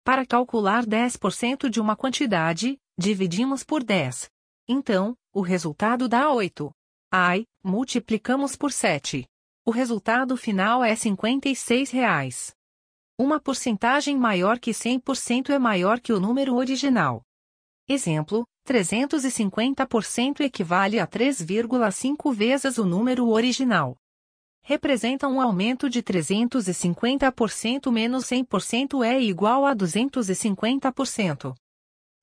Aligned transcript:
Para 0.03 0.25
calcular 0.25 0.83
10% 0.83 1.69
de 1.69 1.79
uma 1.79 1.95
quantidade, 1.95 2.77
dividimos 2.97 3.63
por 3.63 3.83
10. 3.83 4.29
Então, 4.67 5.15
o 5.31 5.41
resultado 5.41 6.09
dá 6.09 6.31
8. 6.31 6.71
Ai, 7.11 7.45
multiplicamos 7.63 8.55
por 8.55 8.71
7. 8.71 9.27
O 9.63 9.69
resultado 9.69 10.35
final 10.35 10.83
é 10.83 10.95
56 10.95 11.91
reais. 11.91 12.55
Uma 13.15 13.39
porcentagem 13.39 14.17
maior 14.17 14.57
que 14.57 14.71
100% 14.71 15.51
é 15.51 15.59
maior 15.59 15.99
que 15.99 16.11
o 16.11 16.19
número 16.19 16.55
original. 16.55 17.21
Exemplo, 17.87 18.47
350% 18.67 20.41
equivale 20.41 20.99
a 20.99 21.07
3,5 21.07 22.33
vezes 22.33 22.77
o 22.77 22.85
número 22.85 23.29
original. 23.29 23.97
Representa 24.63 25.27
um 25.27 25.41
aumento 25.41 25.89
de 25.89 26.03
350% 26.03 27.91
menos 27.91 28.25
100% 28.25 29.03
é 29.03 29.19
igual 29.19 29.65
a 29.65 29.75
250%. 29.75 31.55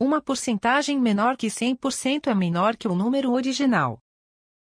Uma 0.00 0.20
porcentagem 0.20 1.00
menor 1.00 1.36
que 1.36 1.48
100% 1.48 2.28
é 2.28 2.34
menor 2.34 2.76
que 2.76 2.86
o 2.86 2.94
número 2.94 3.32
original. 3.32 3.98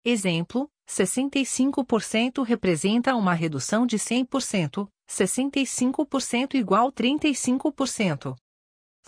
Exemplo, 0.03 0.67
65% 0.89 2.43
representa 2.43 3.15
uma 3.15 3.33
redução 3.33 3.85
de 3.85 3.97
100%, 3.97 4.89
65% 5.07 6.55
igual 6.55 6.91
35%. 6.91 8.35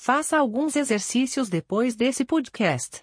Faça 0.01 0.37
alguns 0.37 0.77
exercícios 0.77 1.49
depois 1.49 1.93
desse 1.93 2.23
podcast. 2.23 3.01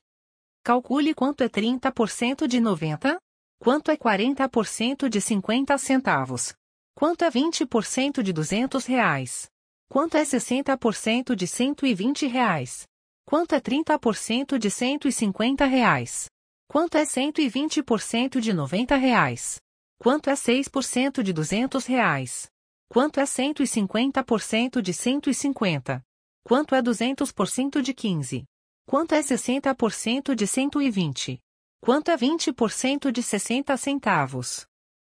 Calcule 0.65 1.13
quanto 1.15 1.43
é 1.43 1.49
30% 1.49 2.47
de 2.47 2.59
90? 2.59 3.19
Quanto 3.63 3.91
é 3.91 3.99
40% 3.99 5.07
de 5.07 5.21
50 5.21 5.77
centavos? 5.77 6.55
Quanto 6.97 7.23
é 7.23 7.31
20% 7.31 8.23
de 8.23 8.33
200 8.33 8.87
reais? 8.87 9.47
Quanto 9.91 10.17
é 10.17 10.23
60% 10.23 11.35
de 11.35 11.47
120 11.47 12.27
reais? 12.29 12.87
Quanto 13.27 13.55
é 13.55 13.61
30% 13.61 14.57
de 14.57 14.71
150 14.71 15.67
reais? 15.67 16.31
Quanto 16.67 16.97
é 16.97 17.03
120% 17.03 18.41
de 18.41 18.55
90 18.55 18.97
reais? 18.97 19.61
Quanto 20.01 20.31
é 20.31 20.35
6% 20.35 21.23
de 21.23 21.35
200 21.35 21.85
reais? 21.85 22.47
Quanto 22.89 23.21
é 23.21 23.25
150% 23.25 24.81
de 24.81 24.95
150? 24.95 26.03
Quanto 26.47 26.75
é 26.77 26.81
200% 26.81 27.83
de 27.83 27.93
15? 27.93 28.45
Quanto 28.89 29.17
é 29.17 29.21
60% 29.21 30.33
de 30.33 30.47
120? 30.47 31.41
Quanto 31.81 32.09
é 32.09 32.17
20% 32.17 33.11
de 33.11 33.21
60 33.21 33.77
centavos? 33.77 34.65